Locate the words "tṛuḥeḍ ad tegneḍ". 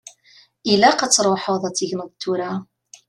1.11-2.09